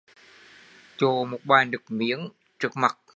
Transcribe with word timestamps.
Chộ 0.97 1.25
một 1.25 1.39
bại 1.43 1.65
nước 1.65 1.81
miếng 1.89 2.29
trước 2.59 2.77
mặt 2.77 2.97